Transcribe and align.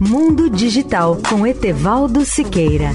Mundo 0.00 0.48
Digital 0.48 1.18
com 1.28 1.44
Etevaldo 1.44 2.24
Siqueira. 2.24 2.90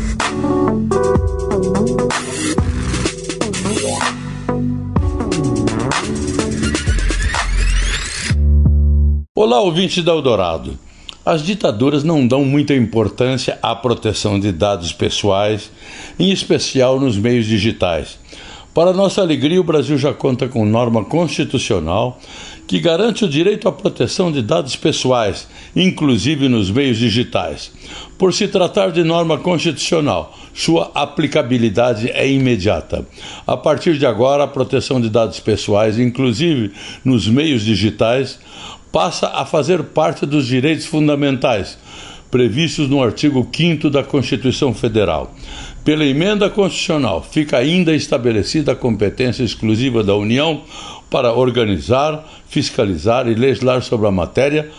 Olá, 9.35 9.59
ouvinte 9.59 10.01
da 10.01 10.13
Eldorado. 10.13 10.79
As 11.25 11.43
ditaduras 11.43 12.05
não 12.05 12.25
dão 12.25 12.45
muita 12.45 12.73
importância 12.73 13.59
à 13.61 13.75
proteção 13.75 14.39
de 14.39 14.53
dados 14.53 14.93
pessoais, 14.93 15.69
em 16.17 16.31
especial 16.31 17.01
nos 17.01 17.17
meios 17.17 17.45
digitais. 17.45 18.17
Para 18.73 18.93
nossa 18.93 19.21
alegria, 19.21 19.61
o 19.61 19.63
Brasil 19.63 19.97
já 19.97 20.13
conta 20.13 20.47
com 20.47 20.65
norma 20.65 21.03
constitucional 21.03 22.17
que 22.67 22.79
garante 22.79 23.25
o 23.25 23.29
direito 23.29 23.67
à 23.67 23.71
proteção 23.71 24.31
de 24.31 24.41
dados 24.41 24.75
pessoais, 24.75 25.47
inclusive 25.75 26.47
nos 26.47 26.71
meios 26.71 26.97
digitais. 26.97 27.71
Por 28.17 28.33
se 28.33 28.47
tratar 28.47 28.91
de 28.91 29.03
norma 29.03 29.37
constitucional, 29.37 30.37
sua 30.53 30.91
aplicabilidade 30.95 32.09
é 32.11 32.29
imediata. 32.29 33.05
A 33.45 33.57
partir 33.57 33.97
de 33.97 34.05
agora, 34.05 34.43
a 34.43 34.47
proteção 34.47 35.01
de 35.01 35.09
dados 35.09 35.39
pessoais, 35.39 35.99
inclusive 35.99 36.71
nos 37.03 37.27
meios 37.27 37.63
digitais, 37.63 38.39
passa 38.91 39.27
a 39.27 39.45
fazer 39.45 39.83
parte 39.83 40.25
dos 40.25 40.45
direitos 40.45 40.85
fundamentais 40.85 41.77
previstos 42.33 42.89
no 42.89 43.03
artigo 43.03 43.47
5 43.55 43.91
da 43.91 44.03
Constituição 44.03 44.73
Federal. 44.73 45.35
Pela 45.83 46.05
emenda 46.05 46.49
constitucional, 46.49 47.21
fica 47.21 47.57
ainda 47.57 47.93
estabelecida 47.93 48.71
a 48.71 48.75
competência 48.75 49.43
exclusiva 49.43 50.01
da 50.01 50.15
União 50.15 50.61
para 51.09 51.33
organizar, 51.33 52.25
fiscalizar 52.47 53.27
e 53.27 53.35
legislar 53.35 53.81
sobre 53.81 54.07
a 54.07 54.11
matéria, 54.11 54.71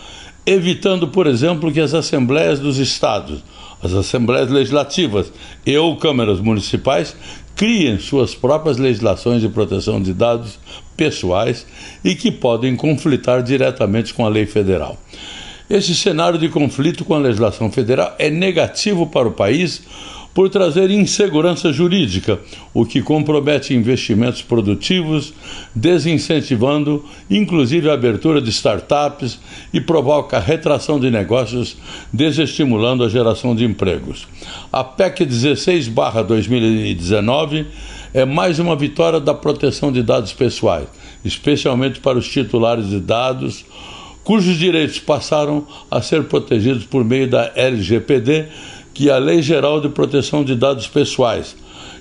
evitando, 0.47 1.07
por 1.07 1.27
exemplo, 1.27 1.71
que 1.71 1.79
as 1.79 1.93
assembleias 1.93 2.59
dos 2.59 2.79
estados, 2.79 3.43
as 3.83 3.93
assembleias 3.93 4.49
legislativas 4.49 5.31
e 5.63 5.77
ou 5.77 5.95
câmaras 5.95 6.39
municipais 6.39 7.15
criem 7.55 7.99
suas 7.99 8.33
próprias 8.33 8.77
legislações 8.77 9.41
de 9.41 9.47
proteção 9.47 10.01
de 10.01 10.11
dados 10.11 10.59
pessoais 10.97 11.67
e 12.03 12.15
que 12.15 12.31
podem 12.31 12.75
conflitar 12.75 13.43
diretamente 13.43 14.11
com 14.11 14.25
a 14.25 14.29
lei 14.29 14.47
federal. 14.47 14.97
Esse 15.69 15.95
cenário 15.95 16.37
de 16.39 16.49
conflito 16.49 17.05
com 17.05 17.13
a 17.13 17.19
legislação 17.19 17.71
federal 17.71 18.15
é 18.17 18.29
negativo 18.29 19.07
para 19.07 19.27
o 19.27 19.31
país 19.31 19.83
por 20.35 20.49
trazer 20.49 20.91
insegurança 20.91 21.71
jurídica, 21.71 22.37
o 22.73 22.85
que 22.85 23.01
compromete 23.01 23.73
investimentos 23.73 24.41
produtivos, 24.41 25.33
desincentivando 25.73 27.05
inclusive 27.29 27.89
a 27.89 27.93
abertura 27.93 28.41
de 28.41 28.49
startups 28.49 29.39
e 29.73 29.79
provoca 29.79 30.37
retração 30.37 30.99
de 30.99 31.09
negócios, 31.09 31.77
desestimulando 32.11 33.05
a 33.05 33.09
geração 33.09 33.55
de 33.55 33.63
empregos. 33.63 34.27
A 34.73 34.83
PEC 34.83 35.25
16/2019 35.25 37.67
é 38.13 38.25
mais 38.25 38.59
uma 38.59 38.75
vitória 38.75 39.21
da 39.21 39.33
proteção 39.33 39.89
de 39.89 40.03
dados 40.03 40.33
pessoais, 40.33 40.89
especialmente 41.23 42.01
para 42.01 42.17
os 42.17 42.27
titulares 42.27 42.89
de 42.89 42.99
dados 42.99 43.63
cujos 44.25 44.57
direitos 44.57 44.99
passaram 44.99 45.65
a 45.89 46.01
ser 46.01 46.23
protegidos 46.23 46.83
por 46.83 47.05
meio 47.05 47.29
da 47.29 47.51
LGPD 47.55 48.47
que 48.95 49.11
a 49.11 49.17
Lei 49.17 49.41
Geral 49.41 49.81
de 49.81 49.89
Proteção 49.89 50.41
de 50.43 50.55
Dados 50.55 50.87
Pessoais, 50.87 51.55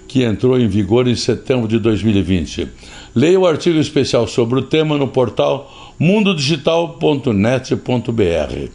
que 0.07 0.23
entrou 0.23 0.59
em 0.59 0.69
vigor 0.69 1.09
em 1.09 1.17
setembro 1.17 1.67
de 1.67 1.81
2020. 1.81 2.69
Leia 3.15 3.39
o 3.39 3.47
artigo 3.47 3.79
especial 3.81 4.27
sobre 4.29 4.61
o 4.61 4.63
tema 4.63 4.97
no 4.97 5.09
portal 5.09 5.95
mundodigital.net.br. 5.99 8.71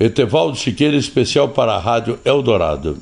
Etevaldo 0.00 0.56
Siqueira, 0.56 0.96
especial 0.96 1.50
para 1.50 1.74
a 1.74 1.78
Rádio 1.78 2.18
Eldorado. 2.24 2.96